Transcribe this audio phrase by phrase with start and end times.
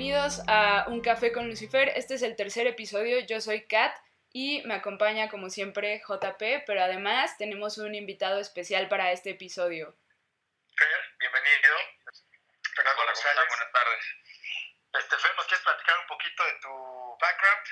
[0.00, 1.90] Bienvenidos a Un Café con Lucifer.
[1.90, 3.20] Este es el tercer episodio.
[3.20, 3.94] Yo soy Kat
[4.32, 9.94] y me acompaña como siempre JP, pero además tenemos un invitado especial para este episodio.
[10.74, 11.76] Fer, bienvenido.
[12.74, 13.02] Fernando.
[13.04, 14.04] Buenas tardes.
[14.94, 17.66] Este, Fer, ¿nos quieres platicar un poquito de tu background?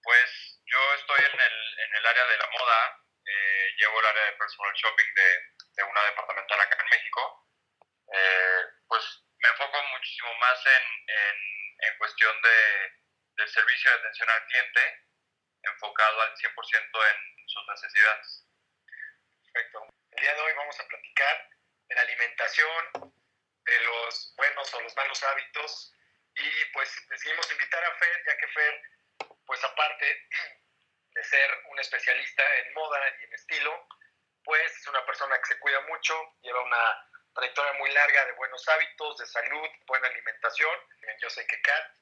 [0.00, 4.26] Pues yo estoy en el, en el área de la moda, eh, llevo el área
[4.26, 5.28] de personal shopping de,
[5.74, 7.50] de una departamental acá en México.
[8.14, 12.92] Eh, pues me enfoco muchísimo más en, en, en cuestión de,
[13.36, 15.06] del servicio de atención al cliente,
[15.62, 18.46] enfocado al 100% en sus necesidades.
[19.52, 19.86] Perfecto.
[20.12, 21.48] El día de hoy vamos a platicar
[21.88, 23.14] de la alimentación,
[23.64, 25.94] de los buenos o los malos hábitos
[26.34, 28.82] y pues decidimos invitar a Fer, ya que Fer,
[29.46, 30.28] pues aparte
[31.14, 33.88] de ser un especialista en moda y en estilo,
[34.44, 38.66] pues es una persona que se cuida mucho, lleva una trayectoria muy larga de buenos
[38.68, 40.74] hábitos, de salud, buena alimentación.
[41.20, 41.92] Yo sé que Kat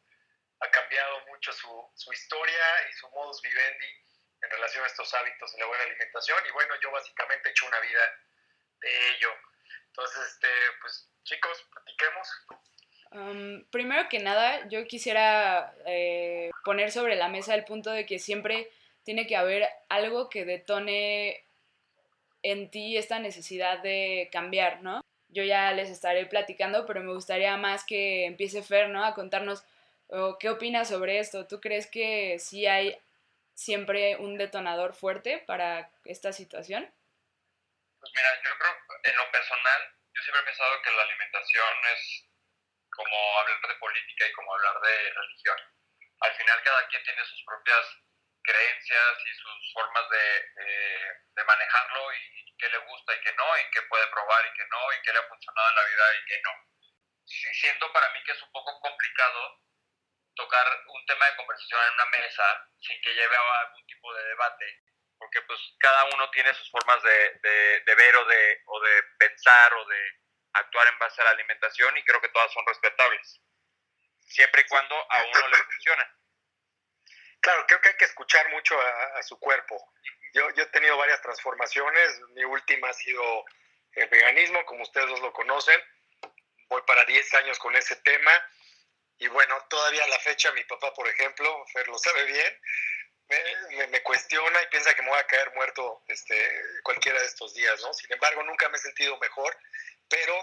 [0.60, 4.06] ha cambiado mucho su, su historia y su modus vivendi
[4.42, 7.66] en relación a estos hábitos de la buena alimentación y bueno, yo básicamente he hecho
[7.66, 8.00] una vida
[8.80, 9.28] de ello.
[9.88, 10.48] Entonces, este,
[10.80, 12.28] pues chicos, platiquemos.
[13.12, 18.18] Um, primero que nada, yo quisiera eh, poner sobre la mesa el punto de que
[18.18, 18.70] siempre
[19.04, 21.44] tiene que haber algo que detone
[22.42, 25.00] en ti esta necesidad de cambiar, ¿no?
[25.36, 29.04] Yo ya les estaré platicando, pero me gustaría más que empiece Fer, ¿no?
[29.04, 29.62] A contarnos
[30.08, 31.46] oh, qué opinas sobre esto.
[31.46, 32.98] ¿Tú crees que sí hay
[33.52, 36.90] siempre un detonador fuerte para esta situación?
[38.00, 38.72] Pues mira, yo creo,
[39.04, 39.80] en lo personal,
[40.14, 42.24] yo siempre he pensado que la alimentación es
[42.88, 45.58] como hablar de política y como hablar de religión.
[46.20, 47.84] Al final cada quien tiene sus propias
[48.46, 53.58] creencias y sus formas de, de, de manejarlo y qué le gusta y qué no,
[53.58, 56.14] y qué puede probar y qué no, y qué le ha funcionado en la vida
[56.14, 56.52] y qué no.
[57.26, 59.60] Sí, siento para mí que es un poco complicado
[60.36, 64.24] tocar un tema de conversación en una mesa sin que lleve a algún tipo de
[64.24, 64.82] debate,
[65.18, 69.02] porque pues cada uno tiene sus formas de, de, de ver o de, o de
[69.18, 70.12] pensar o de
[70.52, 73.40] actuar en base a la alimentación y creo que todas son respetables,
[74.28, 76.04] siempre y cuando a uno le funcione.
[77.46, 79.76] Claro, creo que hay que escuchar mucho a, a su cuerpo.
[80.32, 83.22] Yo, yo, he tenido varias transformaciones, mi última ha sido
[83.92, 85.80] el veganismo, como ustedes dos lo conocen,
[86.68, 88.32] voy para 10 años con ese tema
[89.18, 92.60] y bueno, todavía a la fecha mi papá, por ejemplo, Fer lo sabe bien,
[93.28, 96.34] me, me, me, cuestiona y piensa que me voy a caer muerto este,
[96.82, 97.94] cualquiera de estos días, ¿no?
[97.94, 99.56] Sin embargo, nunca me he sentido mejor,
[100.08, 100.34] pero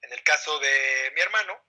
[0.00, 1.62] en el caso de mi hermano,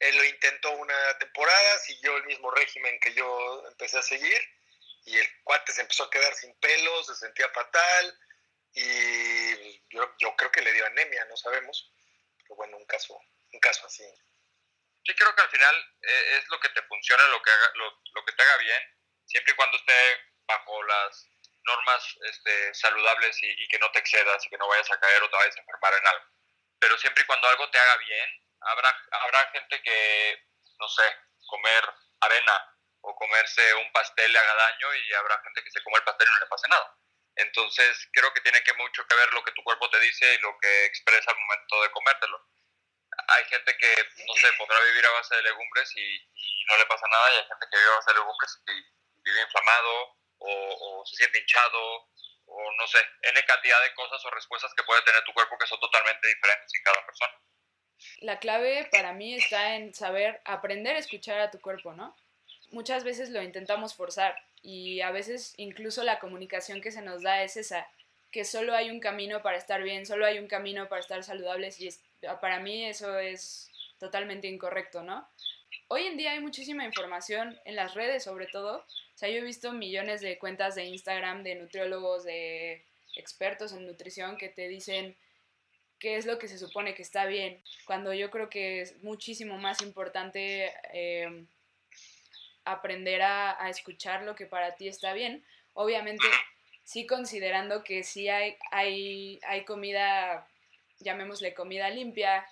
[0.00, 4.40] él lo intentó una temporada, siguió el mismo régimen que yo empecé a seguir
[5.06, 8.18] y el cuate se empezó a quedar sin pelos, se sentía fatal
[8.72, 11.92] y yo, creo que le dio anemia, no sabemos,
[12.42, 13.18] pero bueno, un caso,
[13.52, 14.04] un caso así.
[15.06, 18.32] Sí, creo que al final eh, es lo que te funciona, lo que, lo, que
[18.32, 18.82] te haga bien,
[19.26, 19.92] siempre y cuando esté
[20.46, 21.28] bajo las
[21.62, 25.22] normas este, saludables y, y, que no te excedas y que no vayas a caer
[25.22, 26.24] o te vayas a enfermar en algo.
[26.78, 30.46] Pero siempre y cuando algo te haga bien, habrá, habrá gente que,
[30.78, 31.16] no sé,
[31.46, 31.84] comer
[32.20, 36.04] avena o comerse un pastel le haga daño y habrá gente que se come el
[36.04, 36.96] pastel y no le pase nada.
[37.36, 40.38] Entonces creo que tiene que mucho que ver lo que tu cuerpo te dice y
[40.38, 42.48] lo que expresa al momento de comértelo
[43.28, 43.94] hay gente que,
[44.26, 47.36] no sé, podrá vivir a base de legumbres y, y, no le pasa nada, y
[47.36, 51.38] hay gente que vive a base de legumbres y vive inflamado, o, o, se siente
[51.38, 52.08] hinchado,
[52.46, 55.66] o no sé, N cantidad de cosas o respuestas que puede tener tu cuerpo que
[55.66, 57.40] son totalmente diferentes en cada persona.
[58.20, 62.14] La clave para mí está en saber aprender a escuchar a tu cuerpo, ¿no?
[62.70, 67.42] Muchas veces lo intentamos forzar y a veces incluso la comunicación que se nos da
[67.42, 67.86] es esa,
[68.30, 71.80] que solo hay un camino para estar bien, solo hay un camino para estar saludables
[71.80, 71.88] y
[72.40, 75.28] para mí eso es totalmente incorrecto, ¿no?
[75.88, 78.78] Hoy en día hay muchísima información en las redes sobre todo.
[78.78, 82.82] O sea, yo he visto millones de cuentas de Instagram de nutriólogos, de
[83.16, 85.16] expertos en nutrición que te dicen
[86.04, 89.56] qué es lo que se supone que está bien, cuando yo creo que es muchísimo
[89.56, 91.46] más importante eh,
[92.66, 95.42] aprender a, escuchar lo que para ti está bien.
[95.72, 96.26] Obviamente,
[96.84, 100.46] sí considerando que sí hay, hay, hay comida
[100.98, 102.46] llamémosle comida limpia,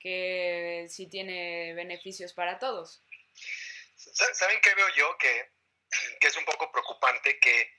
[0.00, 3.04] que sí tiene beneficios para todos.
[3.96, 5.16] ¿Saben qué veo yo?
[5.18, 5.48] Que,
[6.20, 7.70] que es un poco preocupante que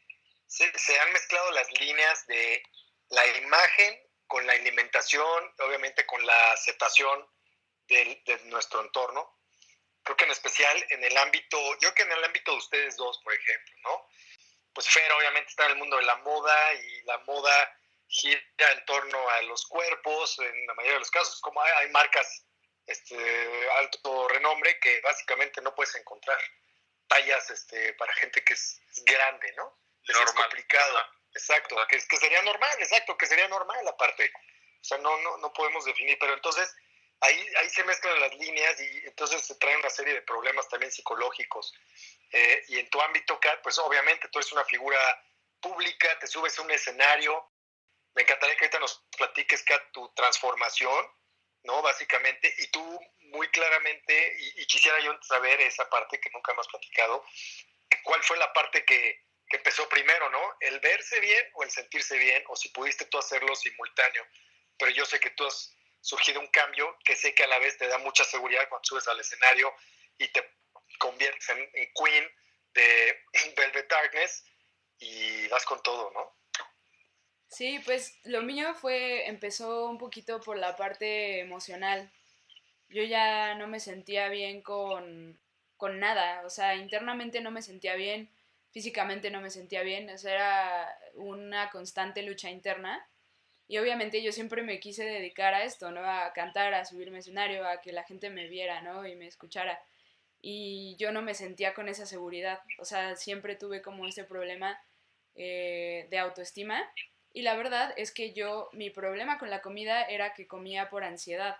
[0.48, 2.63] se, han mezclado las líneas de
[3.10, 7.27] la imagen con la alimentación, obviamente con la aceptación
[7.88, 9.39] de, de nuestro entorno.
[10.03, 12.95] Creo que en especial en el ámbito, yo creo que en el ámbito de ustedes
[12.95, 14.07] dos, por ejemplo, ¿no?
[14.74, 17.77] Pues Fer obviamente está en el mundo de la moda y la moda
[18.07, 21.89] gira en torno a los cuerpos, en la mayoría de los casos, como hay, hay
[21.89, 22.45] marcas
[22.88, 26.39] este, alto renombre que básicamente no puedes encontrar
[27.07, 29.77] tallas este, para gente que es, grande, ¿no?
[30.03, 31.06] Es, complicado.
[31.38, 34.31] Exacto, que, que sería normal, exacto, que sería normal aparte.
[34.81, 36.75] O sea, no, no, no podemos definir, pero entonces
[37.19, 40.92] ahí, ahí se mezclan las líneas y entonces se traen una serie de problemas también
[40.92, 41.75] psicológicos.
[42.31, 44.98] Eh, y en tu ámbito, pues obviamente tú eres una figura
[45.62, 47.51] pública, te subes a un escenario.
[48.16, 51.06] Me encantaría que ahorita nos platiques, Kat, tu transformación,
[51.63, 51.84] ¿no?
[51.84, 57.24] Básicamente, y tú muy claramente, y, quisiera yo saber esa parte que nunca hemos platicado,
[58.04, 60.42] ¿cuál fue la parte que, que empezó primero, ¿no?
[60.60, 64.26] El verse bien o el sentirse bien, o si pudiste tú hacerlo simultáneo.
[64.78, 67.78] Pero yo sé que tú has surgido un cambio que sé que a la vez
[67.78, 69.74] te da mucha seguridad cuando subes al escenario
[70.18, 70.58] y te
[71.00, 72.28] conviertes en, queen
[72.74, 73.18] de
[73.58, 74.46] Velvet Darkness
[75.00, 76.36] y vas con todo, ¿no?
[77.50, 82.12] Sí, pues lo mío fue, empezó un poquito por la parte emocional.
[82.90, 85.40] Yo ya no me sentía bien con,
[85.78, 88.30] con nada, o sea, internamente no me sentía bien,
[88.77, 93.03] físicamente no me sentía bien, o era una constante lucha interna
[93.68, 96.00] y obviamente yo siempre me quise dedicar a esto, ¿no?
[96.00, 99.03] A cantar, a subirme escenario, a que la gente me viera, ¿no?
[99.07, 99.81] Y me escuchara.
[100.44, 102.62] Y yo no me sentía con esa seguridad.
[102.77, 104.79] O sea, siempre tuve como este problema
[105.33, 106.88] eh, de autoestima.
[107.33, 111.03] Y la verdad es que yo, mi problema con la comida era que comía por
[111.03, 111.57] ansiedad.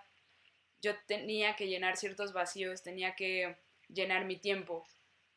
[0.80, 3.56] Yo tenía que llenar ciertos vacíos, tenía que
[3.88, 4.86] llenar mi tiempo.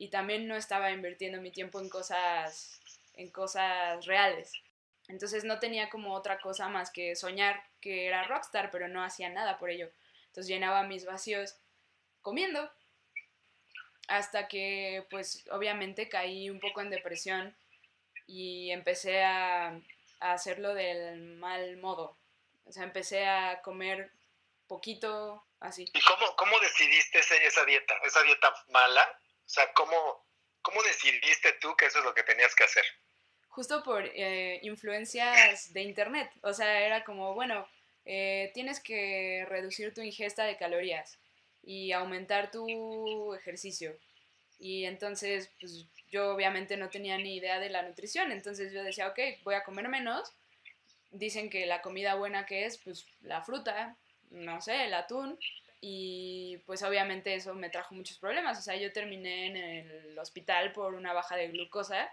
[0.02, 2.80] Y también no estaba invirtiendo mi tiempo en cosas,
[3.14, 4.50] en cosas reales.
[5.06, 9.28] Entonces no tenía como otra cosa más que soñar que era rockstar, pero no hacía
[9.28, 9.92] nada por ello.
[10.26, 11.54] Entonces llenaba mis vacíos
[12.20, 12.68] comiendo.
[14.08, 17.56] Hasta que pues obviamente caí un poco en depresión
[18.26, 19.80] y empecé a,
[20.18, 22.18] hacerlo del mal modo.
[22.64, 24.10] O sea, empecé a comer
[24.66, 25.84] poquito así.
[25.94, 29.21] ¿Y cómo, cómo decidiste esa dieta, esa dieta mala?
[29.52, 30.26] O sea, ¿cómo,
[30.62, 32.84] ¿cómo decidiste tú que eso es lo que tenías que hacer?
[33.52, 36.30] justo por eh, influencias de internet.
[36.42, 37.68] O sea, era como, bueno,
[38.04, 41.18] eh, tienes que reducir tu ingesta de calorías
[41.62, 43.94] y aumentar tu ejercicio.
[44.58, 49.08] Y entonces, pues yo obviamente no tenía ni idea de la nutrición, entonces yo decía,
[49.08, 50.32] ok, voy a comer menos.
[51.10, 53.98] Dicen que la comida buena que es, pues la fruta,
[54.30, 55.38] no sé, el atún.
[55.84, 58.56] Y pues obviamente eso me trajo muchos problemas.
[58.56, 62.08] O sea, yo terminé en el hospital por una baja de glucosa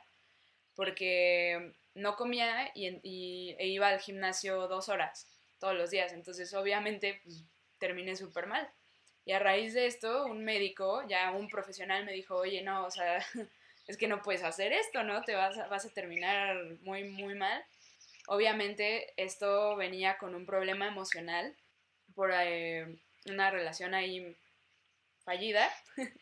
[0.75, 5.27] porque no comía y, e iba al gimnasio dos horas
[5.59, 6.13] todos los días.
[6.13, 7.43] Entonces, obviamente, pues,
[7.77, 8.67] terminé súper mal.
[9.23, 12.89] Y a raíz de esto, un médico, ya un profesional, me dijo, oye, no, o
[12.89, 13.17] sea,
[13.87, 15.21] es que no puedes hacer esto, ¿no?
[15.21, 17.63] Te vas a, vas a terminar muy, muy mal.
[18.27, 21.55] Obviamente, esto venía con un problema emocional
[22.15, 24.35] por eh, una relación ahí
[25.23, 25.69] fallida.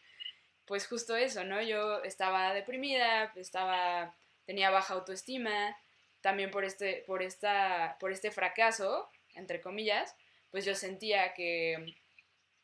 [0.65, 1.61] pues justo eso, ¿no?
[1.61, 4.15] Yo estaba deprimida, estaba
[4.45, 5.77] tenía baja autoestima,
[6.21, 10.15] también por este, por esta, por este fracaso, entre comillas,
[10.49, 11.95] pues yo sentía que,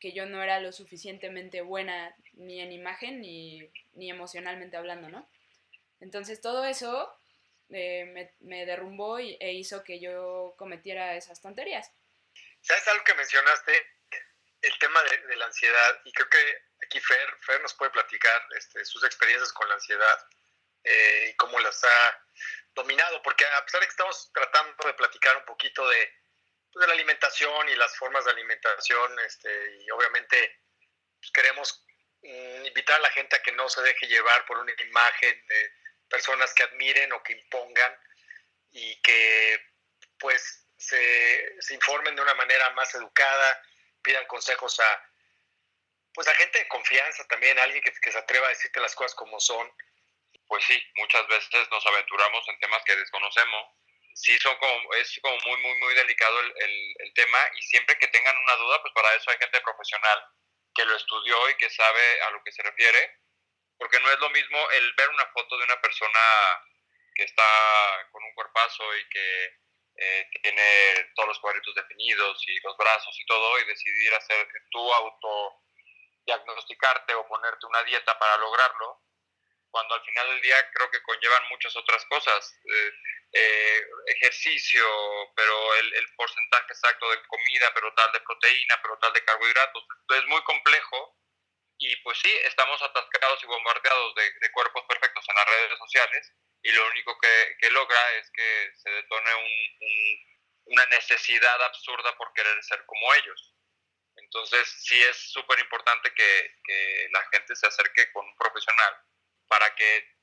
[0.00, 5.28] que yo no era lo suficientemente buena ni en imagen ni, ni emocionalmente hablando, ¿no?
[6.00, 7.14] Entonces todo eso
[7.70, 11.92] eh, me, me, derrumbó y, e hizo que yo cometiera esas tonterías.
[12.60, 13.72] ¿Sabes algo que mencionaste?
[14.64, 18.84] El tema de, la ansiedad, y creo que aquí Fer, Fer nos puede platicar este,
[18.84, 20.28] sus experiencias con la ansiedad
[20.84, 22.24] eh, y cómo las ha
[22.74, 26.12] dominado, porque a pesar de que estamos tratando de platicar un poquito de,
[26.72, 30.60] pues, la alimentación y las formas de alimentación, este, y obviamente
[31.18, 31.84] pues, queremos
[32.22, 35.72] mm, invitar a la gente a que no se deje llevar por una imagen de
[36.08, 37.96] personas que admiren o que impongan
[38.72, 39.60] y que
[40.18, 43.62] pues se, se informen de una manera más educada,
[44.04, 45.10] pidan consejos a
[46.12, 49.16] pues a gente de confianza también, alguien que, que se atreva a decirte las cosas
[49.16, 49.68] como son
[50.46, 53.66] pues sí, muchas veces nos aventuramos en temas que desconocemos.
[54.14, 58.06] Sí, son como, es como muy, muy, muy delicado el, el, tema y siempre que
[58.08, 60.24] tengan una duda, pues para eso hay gente profesional
[60.74, 63.18] que lo estudió y que sabe a lo que se refiere,
[63.78, 66.20] porque no es lo mismo el ver una foto de una persona
[67.14, 69.56] que está con un cuerpazo y que
[69.96, 74.92] eh, tiene todos los cuadritos definidos y los brazos y todo y decidir hacer tu
[74.92, 75.60] auto
[76.26, 79.02] diagnosticarte o ponerte una dieta para lograrlo
[79.74, 82.92] cuando al final del día creo que conllevan muchas otras cosas, eh,
[83.32, 84.86] eh, ejercicio,
[85.34, 89.84] pero el, el, porcentaje exacto de comida, pero tal de proteína, pero tal de carbohidratos,
[90.16, 91.18] es muy complejo
[91.78, 96.32] y pues sí, estamos atascados y bombardeados de, cuerpos perfectos en las redes sociales
[96.64, 102.32] y lo único que, que logra es que se detone un, una necesidad absurda por
[102.32, 103.54] querer ser como ellos.
[104.16, 108.96] Entonces, sí es súper importante que, que, la gente se acerque con un profesional
[109.46, 110.16] para que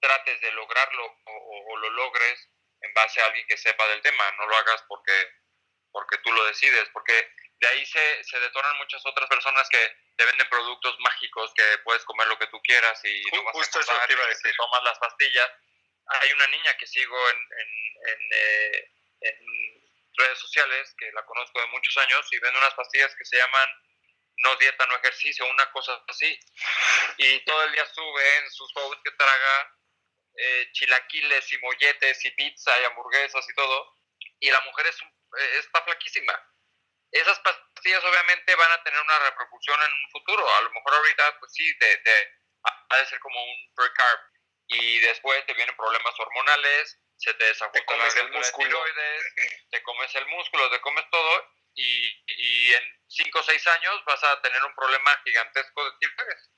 [0.00, 2.48] trates de lograrlo o, o, lo logres
[2.80, 4.30] en base a alguien que sepa del tema.
[4.38, 5.30] No lo hagas porque,
[5.90, 10.24] porque tú lo decides, porque de ahí se, se detonan muchas otras personas que te
[10.26, 13.82] venden productos mágicos que puedes comer lo que tú quieras y no vas Justo a
[13.82, 14.54] eso te iba a decir.
[14.56, 15.50] tomas las pastillas.
[16.20, 18.90] Hay una niña que sigo eh,
[19.20, 19.36] en
[20.14, 23.68] redes sociales, que la conozco de muchos años, y vende unas pastillas que se llaman
[24.42, 26.38] no dieta, no ejercicio, una cosa así.
[27.18, 29.76] Y todo el día sube en sus posts que traga
[30.36, 33.98] eh, chilaquiles y molletes y pizza y hamburguesas y todo.
[34.40, 34.98] Y la mujer es,
[35.58, 36.38] está flaquísima.
[37.10, 40.48] Esas pastillas obviamente van a tener una repercusión en un futuro.
[40.56, 44.20] A lo mejor ahorita, pues sí, te, te, ha de ser como un pre-carb.
[44.72, 48.84] Y después te vienen problemas hormonales, se te desajusta te comes el músculo.
[49.70, 54.22] te comes el músculo, te comes todo y, y en 5 o 6 años vas
[54.24, 56.50] a tener un problema gigantesco de tiroides.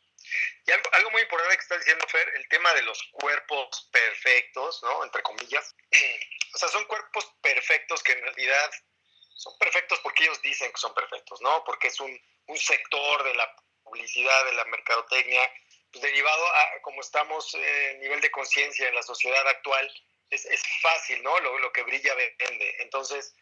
[0.66, 4.82] Y algo, algo, muy importante que está diciendo Fer, el tema de los cuerpos perfectos,
[4.82, 5.04] ¿no?
[5.04, 5.74] Entre comillas.
[6.54, 8.70] O sea, son cuerpos perfectos que en realidad
[9.34, 11.64] son perfectos porque ellos dicen que son perfectos, ¿no?
[11.64, 12.16] Porque es un,
[12.46, 15.52] un sector de la publicidad, de la mercadotecnia,
[15.94, 19.88] pues derivado a como estamos en nivel de conciencia en la sociedad actual,
[20.28, 21.38] es, es fácil, ¿no?
[21.38, 22.76] Lo, lo, que brilla vende.
[22.80, 23.32] Entonces,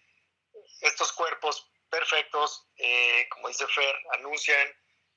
[0.82, 4.68] estos cuerpos perfectos, eh, como dice Fer, anuncian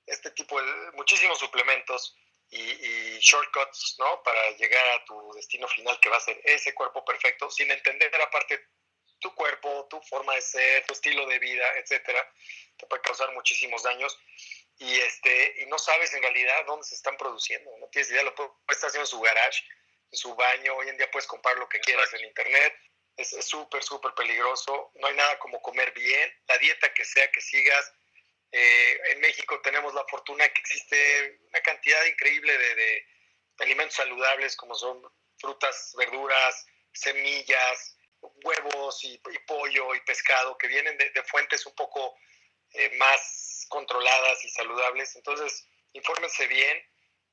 [0.06, 2.15] este tipo de muchísimos suplementos
[2.50, 4.24] y, y, shortcuts, ¿no?
[4.24, 8.15] Para llegar a tu destino final, que va a ser ese cuerpo perfecto, sin entender
[8.22, 8.65] aparte
[9.20, 12.32] tu cuerpo, tu forma de ser, tu estilo de vida, etcétera,
[12.77, 14.18] te puede causar muchísimos daños
[14.77, 18.36] y este y no sabes en realidad dónde se están produciendo, no tienes idea, lo
[18.36, 19.63] puede estar haciendo en su garage,
[20.12, 22.74] en su baño, hoy en día puedes comprar lo que quieras en internet,
[23.17, 27.41] es súper, súper peligroso, no hay nada como comer bien, la dieta que sea que
[27.41, 27.94] sigas,
[28.51, 33.08] eh, en México tenemos la fortuna que existe una cantidad increíble de, de,
[33.60, 35.01] alimentos saludables como son
[35.39, 37.98] frutas, verduras, semillas,
[38.44, 42.17] huevos y, y pollo y pescado que vienen de, de fuentes un poco
[42.72, 45.16] eh, más controladas y saludables.
[45.16, 46.78] Entonces, infórmense bien,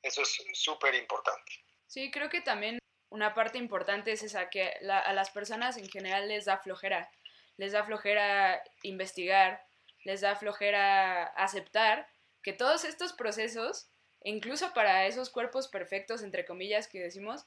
[0.02, 1.52] eso es súper importante.
[1.86, 2.78] Sí, creo que también
[3.10, 7.10] una parte importante es esa, que la, a las personas en general les da flojera,
[7.56, 9.66] les da flojera investigar,
[10.04, 12.08] les da flojera aceptar
[12.42, 13.88] que todos estos procesos,
[14.24, 17.44] incluso para esos cuerpos perfectos, entre comillas, que decimos,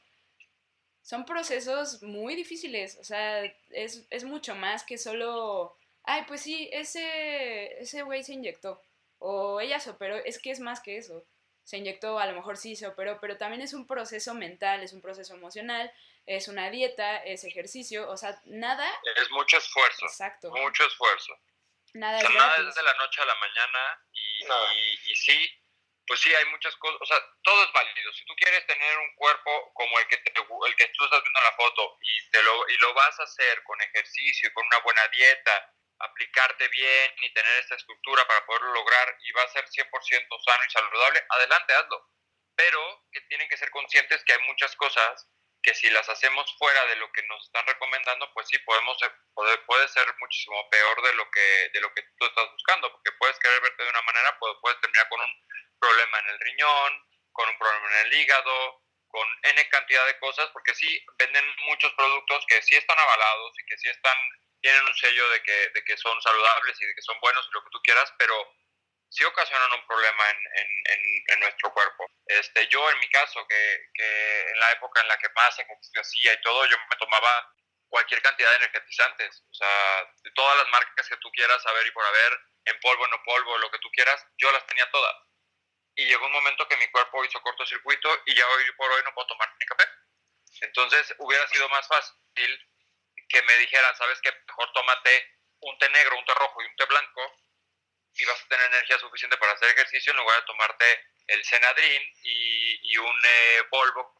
[1.01, 2.97] son procesos muy difíciles.
[2.99, 8.33] O sea, es, es mucho más que solo, ay, pues sí, ese, ese güey se
[8.33, 8.81] inyectó.
[9.19, 11.25] O ella se operó, es que es más que eso.
[11.63, 14.93] Se inyectó, a lo mejor sí se operó, pero también es un proceso mental, es
[14.93, 15.91] un proceso emocional,
[16.25, 18.87] es una dieta, es ejercicio, o sea, nada.
[19.15, 20.05] Es mucho esfuerzo.
[20.05, 20.51] Exacto.
[20.51, 21.33] Mucho esfuerzo.
[21.93, 25.63] Nada, o sea, es, nada es de la noche a la mañana y, y, sí,
[26.05, 28.11] pues sí, hay muchas cosas, o sea, todo es válido.
[28.13, 31.39] Si tú quieres tener un cuerpo como el que, te, el que tú estás viendo
[31.39, 34.65] en la foto y, te lo, y lo vas a hacer con ejercicio y con
[34.65, 35.73] una buena dieta,
[36.05, 40.63] aplicarte bien y tener esta estructura para poderlo lograr y va a ser 100% sano
[40.65, 42.09] y saludable, adelante, hazlo.
[42.55, 45.27] Pero que tienen que ser conscientes que hay muchas cosas
[45.65, 48.97] que si las hacemos fuera de lo que nos están recomendando, pues sí podemos
[49.33, 53.11] puede, puede ser muchísimo peor de lo que de lo que tú estás buscando, porque
[53.13, 55.33] puedes querer verte de una manera, puedes, puedes terminar con un
[55.79, 60.49] problema en el riñón, con un problema en el hígado, con n cantidad de cosas,
[60.51, 64.17] porque sí venden muchos productos que sí están avalados y que sí están
[64.65, 67.53] tienen un sello de que, de que son saludables y de que son buenos y
[67.53, 68.33] lo que tú quieras, pero
[69.09, 72.09] sí ocasionan un problema en, en, en, en, nuestro cuerpo.
[72.25, 76.01] Este, yo en mi caso, que, que en la época en la que más ejercicio
[76.01, 77.53] hacía y todo, yo me tomaba
[77.89, 81.91] cualquier cantidad de energetizantes, o sea, de todas las marcas que tú quieras saber y
[81.91, 85.15] por haber, en polvo, no polvo, lo que tú quieras, yo las tenía todas.
[85.93, 89.13] Y llegó un momento que mi cuerpo hizo cortocircuito y ya hoy por hoy no
[89.13, 89.87] puedo tomar ni café.
[90.61, 92.59] Entonces hubiera sido más fácil
[93.27, 94.31] que me dijeran, ¿sabes qué?
[94.47, 97.45] Mejor tómate un té negro, un té rojo y un té blanco
[98.17, 100.85] y vas a tener energía suficiente para hacer ejercicio en lugar de tomarte
[101.27, 103.61] el Senadrin y, y un eh,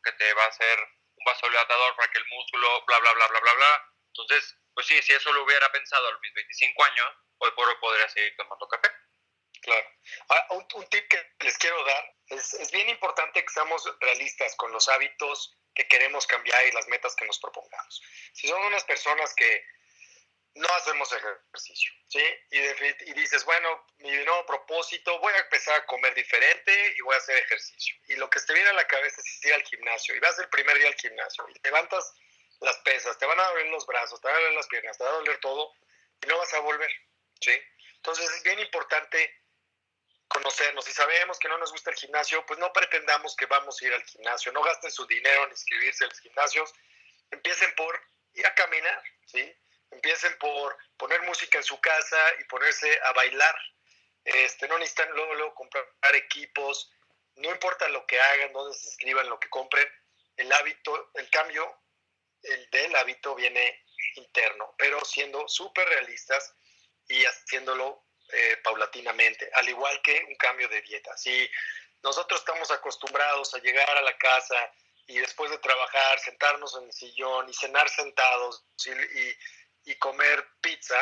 [0.03, 3.39] que te va a hacer un vasodilatador para que el músculo, bla, bla, bla, bla,
[3.39, 3.93] bla, bla.
[4.07, 7.07] Entonces, pues sí, si eso lo hubiera pensado a mis 25 años,
[7.37, 8.91] hoy por hoy podría seguir tomando café.
[9.61, 9.87] Claro.
[10.27, 14.55] Ahora, un, un, tip que les quiero dar es, es bien importante que seamos realistas
[14.57, 18.01] con los hábitos que queremos cambiar y las metas que nos propongamos.
[18.33, 19.65] Si son unas personas que
[20.55, 22.23] no hacemos ejercicio, ¿sí?
[22.51, 27.01] Y, de, y, dices, bueno, mi nuevo propósito, voy a empezar a comer diferente y
[27.01, 27.95] voy a hacer ejercicio.
[28.07, 30.47] Y lo que te viene a la cabeza es ir al gimnasio y vas el
[30.47, 32.13] primer día al gimnasio y levantas
[32.61, 35.03] las pesas, te van a doler los brazos, te van a doler las piernas, te
[35.03, 35.73] va a doler todo
[36.23, 36.89] y no vas a volver,
[37.41, 37.51] ¿sí?
[37.97, 39.44] Entonces es bien importante
[40.27, 40.85] conocernos.
[40.85, 43.93] Si sabemos que no nos gusta el gimnasio, pues no pretendamos que vamos a ir
[43.93, 44.51] al gimnasio.
[44.51, 46.73] No gasten su dinero en inscribirse a los gimnasios.
[47.31, 47.99] Empiecen por
[48.33, 49.55] ir a caminar, ¿sí?
[49.91, 53.55] Empiecen por poner música en su casa y ponerse a bailar.
[54.23, 56.91] Este, no necesitan luego, luego comprar equipos.
[57.35, 59.87] No importa lo que hagan, dónde se inscriban, lo que compren.
[60.37, 61.81] El hábito, el cambio
[62.45, 63.83] el del hábito viene
[64.15, 66.55] interno, pero siendo súper realistas
[67.07, 71.15] y haciéndolo eh, paulatinamente, al igual que un cambio de dieta.
[71.17, 71.49] Si
[72.03, 74.71] nosotros estamos acostumbrados a llegar a la casa
[75.07, 80.95] y después de trabajar, sentarnos en el sillón y cenar sentados y, y, comer pizza,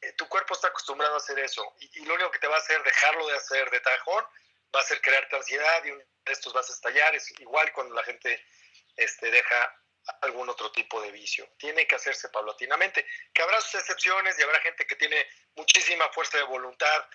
[0.00, 1.74] eh, tu cuerpo está acostumbrado a hacer eso.
[1.80, 4.24] Y, lo único que te va a hacer dejarlo de hacer de tajón
[4.74, 7.14] va a ser crearte ansiedad y un de estos vas a estallar.
[7.14, 8.44] Es igual cuando la gente
[8.96, 9.82] este, deja
[10.22, 11.48] algún otro tipo de vicio.
[11.58, 13.06] Tiene que hacerse paulatinamente.
[13.32, 17.06] Que habrá sus excepciones y habrá gente que tiene muchísima fuerza de voluntad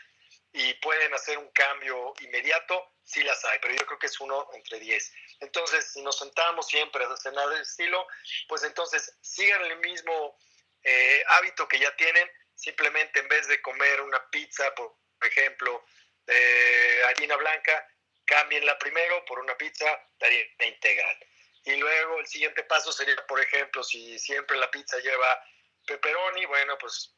[0.53, 4.49] y pueden hacer un cambio inmediato, sí las hay, pero yo creo que es uno
[4.53, 5.13] entre diez.
[5.39, 8.05] Entonces, si nos sentamos siempre a cenar de estilo,
[8.47, 10.37] pues entonces sigan el mismo
[10.83, 15.85] eh, hábito que ya tienen, simplemente en vez de comer una pizza, por ejemplo,
[16.25, 17.87] de harina blanca,
[18.25, 19.85] cámbienla primero por una pizza
[20.19, 21.17] de integral.
[21.63, 25.43] Y luego el siguiente paso sería, por ejemplo, si siempre la pizza lleva
[25.85, 27.15] pepperoni, bueno, pues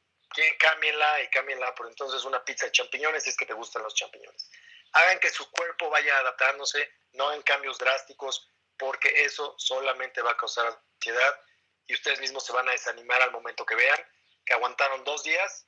[0.59, 3.95] cámbienla y cámbienla por entonces una pizza de champiñones si es que te gustan los
[3.95, 4.49] champiñones.
[4.93, 10.37] Hagan que su cuerpo vaya adaptándose, no en cambios drásticos, porque eso solamente va a
[10.37, 11.41] causar ansiedad
[11.87, 13.99] y ustedes mismos se van a desanimar al momento que vean
[14.45, 15.65] que aguantaron dos días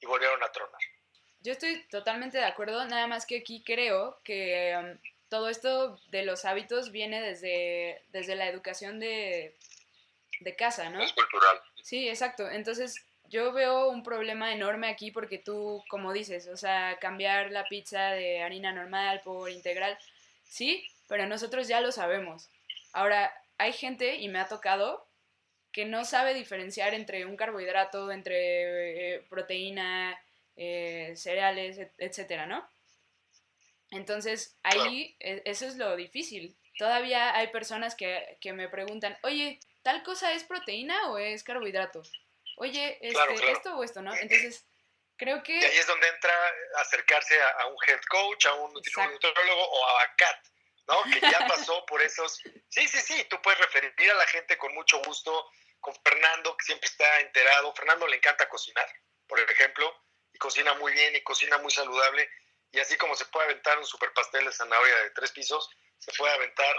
[0.00, 0.80] y volvieron a tronar.
[1.40, 6.24] Yo estoy totalmente de acuerdo, nada más que aquí creo que um, todo esto de
[6.24, 9.56] los hábitos viene desde, desde la educación de,
[10.40, 11.02] de casa, ¿no?
[11.02, 11.60] Es cultural.
[11.82, 12.50] Sí, exacto.
[12.50, 17.64] Entonces, yo veo un problema enorme aquí porque tú, como dices, o sea, cambiar la
[17.64, 19.98] pizza de harina normal por integral,
[20.44, 22.48] sí, pero nosotros ya lo sabemos.
[22.92, 25.06] Ahora, hay gente, y me ha tocado,
[25.72, 30.18] que no sabe diferenciar entre un carbohidrato, entre eh, proteína,
[30.56, 32.66] eh, cereales, etcétera, ¿no?
[33.90, 36.56] Entonces, ahí e, eso es lo difícil.
[36.78, 42.02] Todavía hay personas que, que, me preguntan, oye, ¿tal cosa es proteína o es carbohidrato?
[42.56, 44.14] Oye, este, esto o esto, ¿no?
[44.14, 44.64] Entonces,
[45.16, 45.58] creo que...
[45.58, 46.32] Y ahí es donde entra
[46.80, 50.46] acercarse a, un health coach, a un nutriólogo o a CAT,
[50.88, 51.02] ¿no?
[51.12, 52.42] Que ya pasó por esos...
[52.68, 56.64] Sí, sí, sí, tú puedes referir a la gente con mucho gusto, con Fernando, que
[56.64, 57.74] siempre está enterado.
[57.74, 58.88] Fernando le encanta cocinar,
[59.26, 59.92] por ejemplo,
[60.32, 62.28] y cocina muy bien y cocina muy saludable
[62.72, 66.12] y así como se puede aventar un super pastel de zanahoria de tres pisos, se
[66.12, 66.74] puede aventar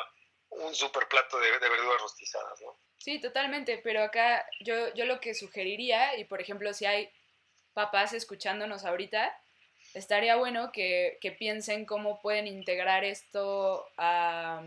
[0.49, 2.77] un super plato de, verduras rostizadas, ¿no?
[2.97, 7.09] Sí, totalmente, pero acá yo, yo lo que sugeriría, y por ejemplo, si hay
[7.73, 9.39] papás escuchándonos ahorita,
[9.93, 14.63] estaría bueno que, que piensen cómo pueden integrar esto a,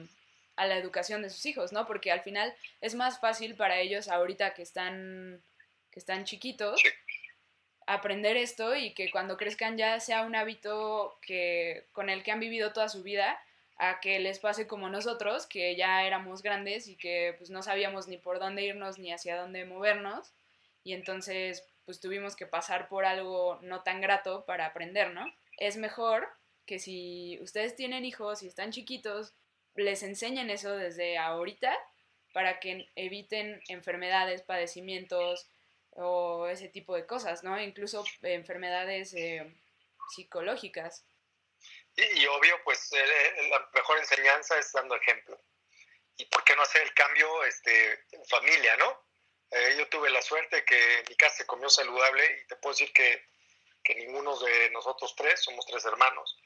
[0.56, 1.86] a, la educación de sus hijos, ¿no?
[1.86, 5.42] Porque al final es más fácil para ellos ahorita que están,
[5.90, 6.80] que están chiquitos
[7.86, 12.40] aprender esto y que cuando crezcan ya sea un hábito que, con el que han
[12.40, 13.40] vivido toda su vida,
[13.76, 18.06] a que les pase como nosotros, que ya éramos grandes y que pues no sabíamos
[18.06, 20.32] ni por dónde irnos ni hacia dónde movernos
[20.84, 25.26] y entonces pues tuvimos que pasar por algo no tan grato para aprender, ¿no?
[25.58, 26.28] Es mejor
[26.64, 29.34] que si ustedes tienen hijos y están chiquitos,
[29.74, 31.76] les enseñen eso desde ahorita
[32.32, 35.48] para que eviten enfermedades, padecimientos,
[35.96, 37.60] o ese tipo de cosas, ¿no?
[37.60, 39.54] Incluso enfermedades eh,
[40.10, 41.04] psicológicas.
[41.94, 45.38] Y, obvio, pues la mejor enseñanza es dando ejemplo.
[46.16, 49.06] ¿Y por qué no hacer el cambio este, en familia, no?
[49.50, 52.92] Eh, yo tuve la suerte que mi casa se comió saludable y te puedo decir
[52.92, 53.28] que,
[53.84, 56.38] que ninguno de nosotros tres, somos tres hermanos,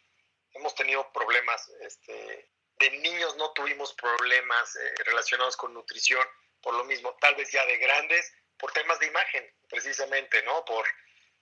[0.55, 1.69] hemos tenido problemas.
[1.81, 6.27] Este, de niños no tuvimos problemas eh, relacionados con nutrición,
[6.61, 10.65] por lo mismo, tal vez ya de grandes por temas de imagen, precisamente, ¿no?
[10.65, 10.87] Por,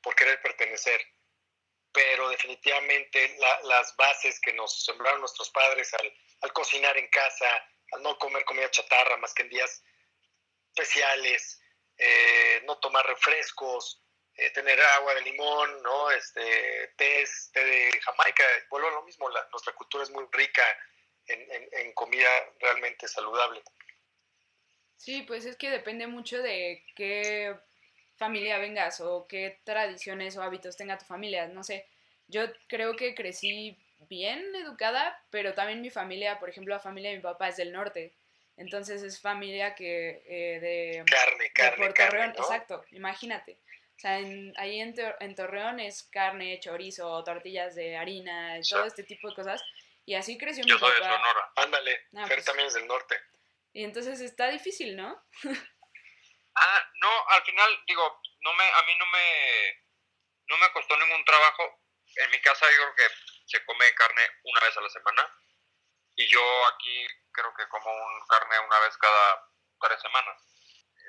[0.03, 1.01] por querer pertenecer.
[1.93, 7.47] Pero definitivamente las bases que nos sembraron nuestros padres al, cocinar en casa,
[7.93, 9.83] al no comer comida chatarra más que en días
[10.69, 11.61] especiales,
[11.97, 14.03] eh, no tomar refrescos,
[14.35, 16.11] eh, tener agua de limón, ¿no?
[16.11, 17.25] Este, té,
[17.55, 20.65] de Jamaica, vuelvo a lo mismo, nuestra cultura es muy rica
[21.27, 23.63] en, en comida realmente saludable.
[25.05, 27.55] Sí, pues es que depende mucho de qué
[28.17, 31.47] familia vengas o qué tradiciones o hábitos tenga tu familia.
[31.47, 31.87] No sé,
[32.27, 37.17] yo creo que crecí bien educada, pero también mi familia, por ejemplo, la familia de
[37.17, 38.15] mi papá es del norte.
[38.57, 43.59] Entonces es familia que eh, de, carne, carne, Puerto Exacto, imagínate.
[43.97, 49.03] O sea, en, ahí en, en, Torreón es carne, chorizo, tortillas de harina, todo este
[49.03, 49.63] tipo de cosas.
[50.07, 50.97] Y así creció Yo mi soy de.
[50.97, 51.53] Sonora.
[51.57, 52.47] Ándale, Ah, Fer pues.
[52.47, 53.17] también es del norte.
[53.75, 55.21] Y entonces está difícil, ¿no?
[56.57, 59.83] Ah, no, al final, digo, no me, a mí no me,
[60.47, 61.83] no me costó ningún trabajo.
[62.15, 63.15] En mi casa yo creo que
[63.47, 65.29] se come carne una vez a la semana.
[66.15, 70.41] Y yo aquí creo que como un carne una vez cada tres semanas.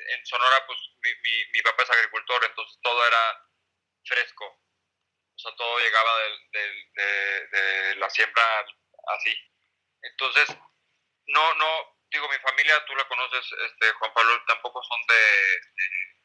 [0.10, 1.12] En Sonora, pues mi,
[1.54, 3.47] mi, papá es agricultor, entonces todo era
[4.04, 4.45] fresco.
[4.45, 8.65] O sea, todo llegaba del, del- de, de la siembra
[9.15, 9.38] así.
[10.01, 10.49] Entonces,
[11.28, 16.15] no, no, digo, mi familia, tú la conoces, este, Juan Pablo, tampoco son de, de-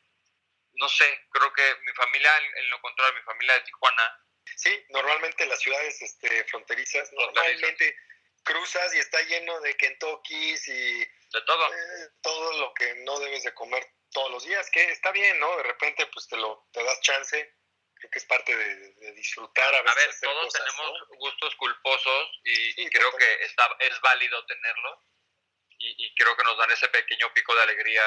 [0.74, 4.16] no sé, creo que mi familia, en, lo contrario, mi familia de Tijuana,
[4.56, 7.96] Sí, normalmente las ciudades este, fronterizas, normalmente
[8.42, 11.72] cruzas y está lleno de Kentuckys y de todo.
[11.72, 15.56] eh, todo lo que no debes de comer todos los días, que está bien, ¿no?
[15.56, 17.56] De repente pues te lo te das chance,
[17.94, 21.00] creo que es parte de, de disfrutar a A veces ver, hacer todos cosas, tenemos
[21.00, 21.16] ¿no?
[21.16, 25.02] gustos culposos y, Sí, y creo que está, es válido tenerlo
[25.80, 28.02] y, y creo que nos dan ese pequeño pico de alegría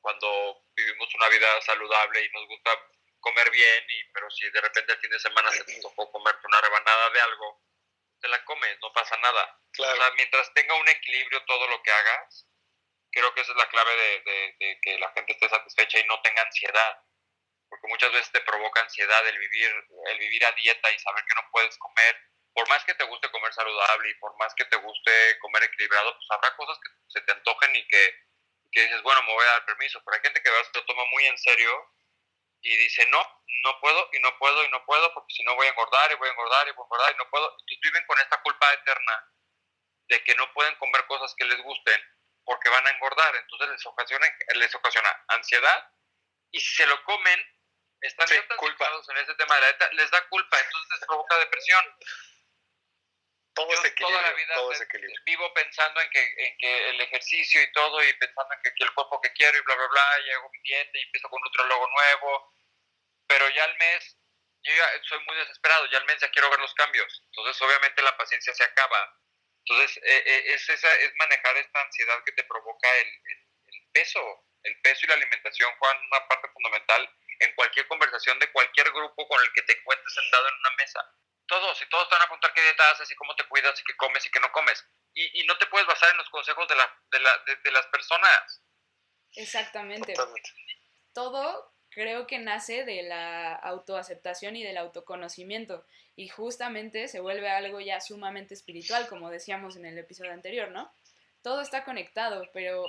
[0.00, 2.70] cuando vivimos una vida saludable y nos gusta
[3.20, 6.46] comer bien, y, pero si de repente el fin de semana se te tocó comerte
[6.46, 7.62] una rebanada de algo,
[8.20, 9.44] te la comes, no pasa nada.
[9.44, 12.46] O Claro, sea, mientras tenga un equilibrio todo lo que hagas,
[13.10, 16.04] creo que esa es la clave de, de- de que la gente esté satisfecha y
[16.04, 17.02] no tenga ansiedad.
[17.68, 19.74] Porque muchas veces te provoca ansiedad el vivir,
[20.06, 22.16] el vivir a dieta y saber que no puedes comer.
[22.56, 26.16] Por más que te guste comer saludable y por más que te guste comer equilibrado,
[26.16, 28.14] pues habrá cosas que se te antojen y que,
[28.72, 30.00] que dices, bueno, me voy a dar permiso.
[30.02, 31.92] Pero hay gente que se lo toma muy en serio
[32.62, 33.20] y dice, no,
[33.62, 36.14] no puedo y no puedo y no puedo porque si no voy a engordar y
[36.14, 37.50] voy a engordar y voy a engordar y no puedo.
[37.50, 39.32] Entonces viven con esta culpa eterna
[40.08, 42.00] de que no pueden comer cosas que les gusten
[42.44, 43.36] porque van a engordar.
[43.36, 45.92] Entonces les ocasiona, les ocasiona ansiedad
[46.52, 47.38] y si se lo comen,
[48.00, 48.84] están Sí, ya tan culpa.
[48.86, 51.84] fijados en ese tema de la dieta, les da culpa, entonces les provoca depresión.
[53.56, 55.20] Todo Yo ese equilibrio, toda la vida todo ese equilibrio.
[55.24, 58.84] vivo pensando en que, en que el ejercicio y todo y pensando en que, que
[58.84, 61.38] el cuerpo que quiero y bla, bla, bla, y hago mi dieta y empiezo con
[61.38, 62.54] un nutriólogo nuevo,
[63.26, 64.16] pero ya al mes,
[64.62, 68.02] yo ya soy muy desesperado, ya al mes ya quiero ver los cambios, entonces obviamente
[68.02, 69.18] la paciencia se acaba.
[69.64, 73.88] Entonces eh, eh, es, esa, es manejar esta ansiedad que te provoca el, el- el
[73.92, 74.42] peso.
[74.62, 79.28] El peso y la alimentación juegan una parte fundamental en cualquier conversación de cualquier grupo
[79.28, 81.00] con el que te encuentres sentado en una mesa
[81.46, 83.84] todos, y todos te van a preguntar qué dieta haces y cómo te cuidas y
[83.84, 84.84] qué comes y qué no comes.
[85.14, 87.70] Y, y no te puedes basar en los consejos de, la, de, la, de, de
[87.72, 88.62] las personas.
[89.34, 90.12] Exactamente.
[90.12, 90.50] Totalmente.
[91.12, 97.80] todo creo que nace de la autoaceptación y del autoconocimiento y justamente se vuelve algo
[97.80, 100.92] ya sumamente espiritual, como decíamos en el episodio anterior, ¿no?
[101.42, 102.86] Todo está conectado, pero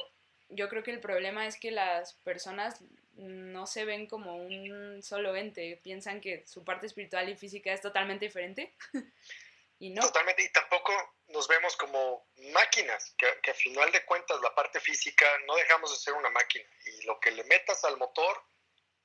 [0.49, 2.81] yo creo que el problema es que las personas
[3.17, 7.81] no se ven como un solo ente, piensan que su parte espiritual y física es
[7.81, 8.75] totalmente diferente
[9.79, 10.01] y no.
[10.01, 10.93] Totalmente, y tampoco
[11.27, 15.91] nos vemos como máquinas, que, que a final de cuentas la parte física no dejamos
[15.91, 18.43] de ser una máquina y lo que le metas al motor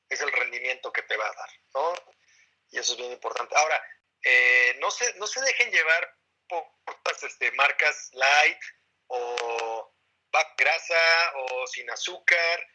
[0.08, 1.94] es el rendimiento que te va a dar, ¿no?
[2.70, 3.54] Y eso es bien importante.
[3.56, 3.82] Ahora,
[4.22, 6.16] eh, no, se, no se dejen llevar
[6.48, 8.58] por estas este, marcas light
[9.08, 9.92] o
[10.56, 12.66] grasa o sin azúcar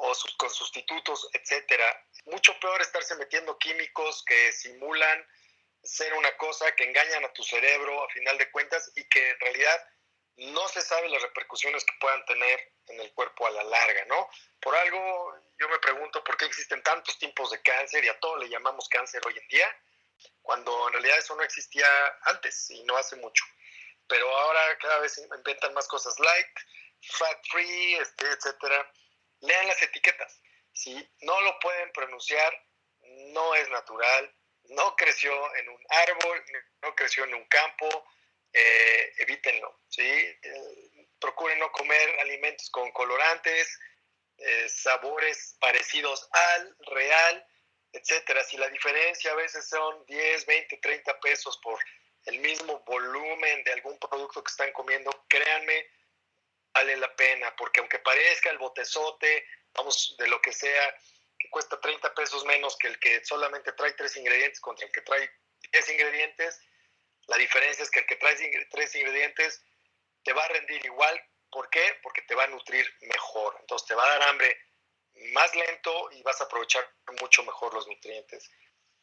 [0.00, 2.04] o sus, con sustitutos, etcétera.
[2.26, 5.26] Mucho peor estarse metiendo químicos que simulan
[5.82, 9.40] ser una cosa que engañan a tu cerebro a final de cuentas y que en
[9.40, 9.88] realidad
[10.36, 14.28] no se sabe las repercusiones que puedan tener en el cuerpo a la larga, ¿no?
[14.60, 18.36] Por algo yo me pregunto por qué existen tantos tipos de cáncer y a todo
[18.36, 19.66] le llamamos cáncer hoy en día,
[20.42, 21.86] cuando en realidad eso no existía
[22.22, 23.44] antes y no hace mucho.
[24.06, 26.46] Pero ahora cada vez inventan más cosas light,
[27.02, 28.92] fat free, este, etcétera.
[29.40, 30.40] Lean las etiquetas.
[30.72, 32.52] Si no lo pueden pronunciar,
[33.32, 36.44] no es natural, no creció en un árbol,
[36.82, 37.88] no creció en un campo,
[38.52, 40.02] eh, evítenlo, ¿sí?
[40.02, 43.78] Eh, procuren no comer alimentos con colorantes,
[44.38, 47.46] eh, sabores parecidos al real,
[47.92, 48.44] etcétera.
[48.44, 51.78] Si la diferencia a veces son 10, 20, 30 pesos por
[52.26, 55.86] el mismo volumen de algún producto que están comiendo, créanme,
[56.78, 60.94] vale la pena, porque aunque parezca el botezote, vamos, de lo que sea,
[61.38, 65.02] que cuesta 30 pesos menos que el que solamente trae tres ingredientes contra el que
[65.02, 65.28] trae
[65.72, 66.60] 10 ingredientes,
[67.26, 68.36] la diferencia es que el que trae
[68.70, 69.62] tres ingredientes
[70.22, 71.20] te va a rendir igual.
[71.50, 71.82] ¿Por qué?
[72.02, 73.56] Porque te va a nutrir mejor.
[73.60, 74.56] Entonces te va a dar hambre
[75.32, 76.88] más lento y vas a aprovechar
[77.20, 78.50] mucho mejor los nutrientes.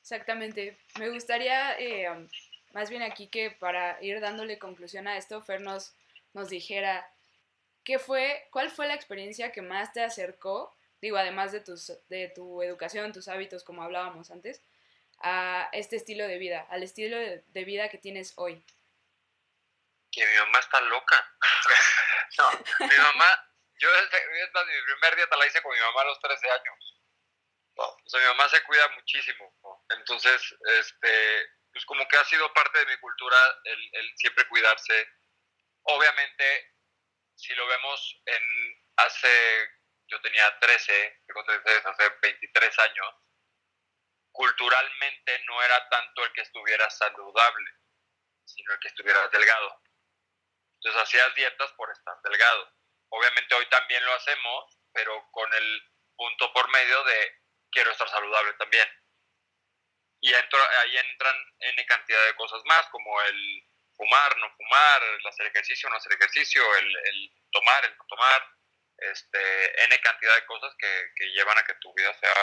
[0.02, 0.78] Exactamente.
[0.98, 2.08] Me gustaría, eh,
[2.74, 5.94] más bien aquí que para ir dándole conclusión a esto, Fer nos,
[6.34, 7.12] nos dijera,
[7.86, 12.32] ¿qué fue, ¿cuál fue la experiencia que más te acercó digo, además de, tus, de
[12.36, 14.64] tu educación, tus hábitos, como hablábamos antes,
[15.20, 18.66] a este estilo de vida, al estilo de vida que tienes hoy?
[20.12, 21.38] Que mi mamá está loca.
[22.38, 22.52] no,
[22.88, 26.50] mi mamá, yo desde, mi primer te la hice con mi mamá a los 13
[26.50, 27.02] años.
[27.78, 29.54] O sea, mi mamá se cuida muchísimo.
[29.90, 30.42] Entonces,
[30.80, 35.08] este, pues como que ha sido parte de mi cultura el siempre cuidarse.
[35.84, 36.75] Obviamente,
[37.36, 38.44] si lo vemos en
[38.98, 39.70] hace,
[40.08, 43.16] yo tenía 13, tengo 13, hace 23 años,
[44.32, 47.72] culturalmente no era tanto el que estuviera saludable,
[48.46, 49.82] sino el que estuviera delgado.
[50.76, 52.72] Entonces hacías dietas por estar delgado.
[53.10, 58.54] Obviamente hoy también lo hacemos, pero con el punto por medio de quiero estar saludable
[58.54, 58.88] también.
[60.22, 63.68] Y ahí entran N cantidad de cosas más, como el
[63.98, 68.50] fumar, no fumar, el hacer ejercicio, no hacer ejercicio, el, tomar, el no tomar,
[68.98, 72.34] este, N cantidad de cosas que, que llevan a que tu vida sea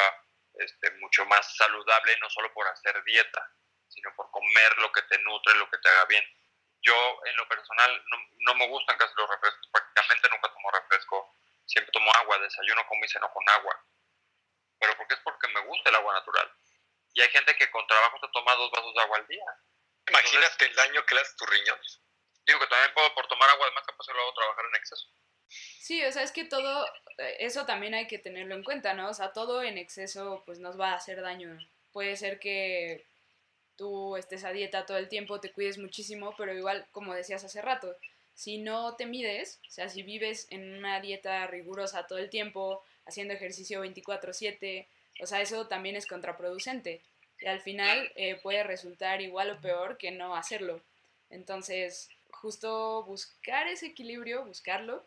[0.54, 3.50] este, mucho más saludable, no solo por hacer dieta,
[3.88, 6.24] sino por comer lo que te nutre, lo que te haga bien.
[6.82, 11.36] Yo, en lo personal, no, no me gustan casi los refrescos, prácticamente nunca tomo refresco,
[11.66, 13.84] siempre tomo agua, desayuno, como y ceno con agua.
[14.78, 16.52] Pero porque es porque me gusta el agua natural.
[17.14, 19.44] Y hay gente que con trabajo se toma dos vasos de agua al día.
[20.12, 22.00] Imagínate el daño que le hace tus riñones.
[22.46, 25.08] Digo que también puedo por tomar agua, además capaz luego trabajar en exceso.
[25.48, 26.86] Sí, o sea, es que todo,
[27.18, 29.08] eh, eso también hay que tenerlo en cuenta, ¿no?
[29.08, 31.58] O sea, todo en exceso pues nos va a hacer daño.
[31.92, 33.06] Puede ser que
[33.76, 37.62] tú estés a dieta todo el tiempo, te cuides muchísimo, pero igual, como decías hace
[37.62, 37.96] rato,
[38.34, 42.82] si no te mides, o sea, si vives en una dieta rigurosa todo el tiempo,
[43.06, 44.88] haciendo ejercicio 24/7,
[45.20, 47.02] o sea, eso también es contraproducente.
[47.42, 50.80] Y al final eh, puede resultar igual o peor que no hacerlo.
[51.28, 55.04] Entonces, justo buscar ese equilibrio, buscarlo,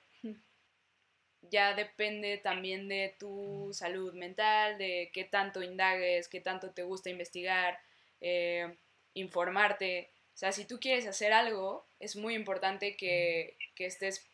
[1.49, 7.09] ya depende también de tu salud mental, de qué tanto indagues, qué tanto te gusta
[7.09, 7.79] investigar,
[8.19, 8.75] eh,
[9.13, 10.09] informarte.
[10.33, 14.27] O sea, si tú quieres hacer algo, es muy importante que, que estés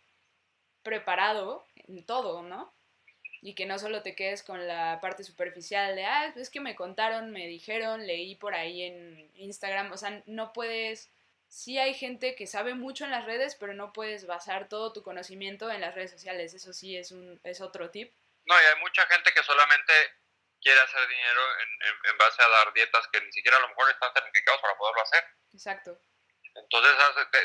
[0.83, 2.73] preparado en todo, ¿no?
[3.41, 6.75] Y que no solo te quedes con la parte superficial de, ah, es que me
[6.75, 9.91] contaron, me dijeron, leí por ahí en Instagram.
[9.91, 11.09] O sea, no puedes
[11.51, 15.03] sí hay gente que sabe mucho en las redes, pero no puedes basar todo tu
[15.03, 16.53] conocimiento en las redes sociales.
[16.53, 18.11] Eso sí es, un, es otro tip.
[18.45, 19.93] No, y hay mucha gente que solamente
[20.61, 23.91] quiere hacer dinero en, en, base a dar dietas que ni siquiera a lo mejor
[23.91, 25.23] están certificados para poderlo hacer.
[25.53, 25.99] Exacto.
[26.55, 26.95] Entonces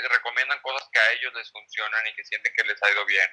[0.09, 3.29] recomiendan cosas que a ellos les funcionan y que sienten que les ha ido bien.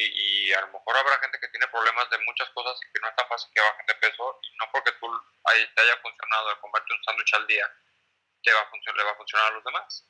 [0.00, 3.08] Y, a lo mejor habrá gente que tiene problemas de muchas cosas y que no
[3.08, 5.08] es tan fácil que bajen de peso y no porque tú
[5.44, 7.68] te haya funcionado el comerte un sándwich al día
[8.48, 10.04] le va a, funcionar, le va a funcionar a los demás.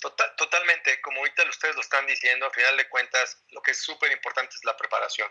[0.00, 3.82] Total, totalmente, como ahorita ustedes lo están diciendo, a final de cuentas, lo que es
[3.82, 5.30] súper importante es la preparación.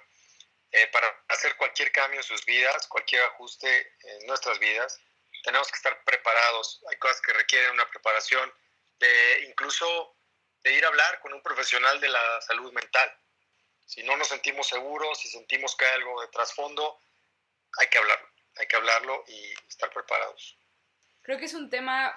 [0.72, 5.00] Eh, para hacer cualquier cambio en sus vidas, cualquier ajuste en nuestras vidas,
[5.44, 6.82] tenemos que estar preparados.
[6.90, 8.54] Hay cosas que requieren una preparación,
[9.00, 10.18] de incluso
[10.64, 13.18] de ir a hablar con un profesional de la salud mental.
[13.86, 17.00] Si no nos sentimos seguros, si sentimos que hay algo de trasfondo,
[17.80, 20.58] hay que hablarlo, hay que hablarlo y estar preparados.
[21.22, 22.16] Creo que es un tema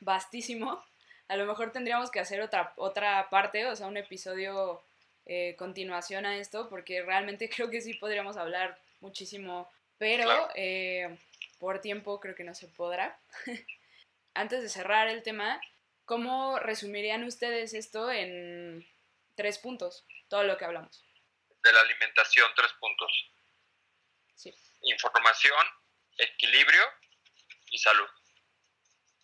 [0.00, 0.84] vastísimo.
[1.28, 4.82] A lo mejor tendríamos que hacer otra, otra parte, o sea, un episodio
[5.28, 11.18] eh, continuación a esto, porque realmente creo que sí podríamos hablar muchísimo, pero eh,
[11.58, 13.18] por tiempo creo que no se podrá.
[14.34, 15.60] Antes de cerrar el tema,
[16.04, 18.86] ¿cómo resumirían ustedes esto en
[19.34, 21.04] tres puntos, todo lo que hablamos?
[21.62, 23.32] De la alimentación, tres puntos.
[24.34, 24.54] Sí.
[24.82, 25.66] Información,
[26.18, 26.82] equilibrio
[27.70, 28.08] y salud.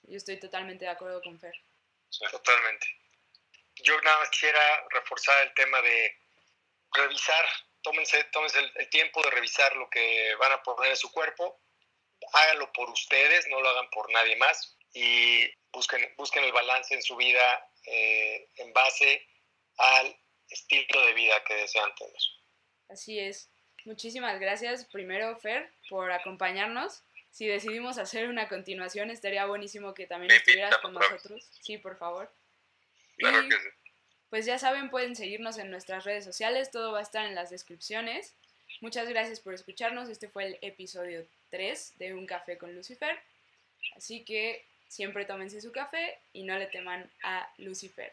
[0.02, 1.54] Yo estoy totalmente de acuerdo con Fer.
[2.30, 2.86] Totalmente.
[3.76, 6.18] Yo nada más quisiera reforzar el tema de
[6.92, 7.44] revisar,
[7.82, 11.60] tómense, tómense el, tiempo de revisar lo que van a poner en su cuerpo,
[12.32, 17.02] háganlo por ustedes, no lo hagan por nadie más y busquen, busquen el balance en
[17.02, 19.26] su vida eh, en base
[19.78, 20.21] al
[20.52, 22.22] estilo de vida que desean tener.
[22.88, 23.48] Así es.
[23.84, 30.30] Muchísimas gracias primero, Fer, por acompañarnos si decidimos hacer una continuación, estaría buenísimo que también
[30.32, 31.48] estuvieras con nosotros.
[31.62, 32.30] Sí, por favor.
[33.16, 33.68] Claro que sí.
[34.28, 37.48] Pues ya saben, pueden seguirnos en nuestras redes sociales, todo va a estar en las
[37.48, 38.34] descripciones.
[38.82, 40.10] Muchas gracias por escucharnos.
[40.10, 43.18] Este fue el episodio 3 de Un Café con Lucifer.
[43.96, 48.12] Así que siempre tómense su café y no le teman a Lucifer.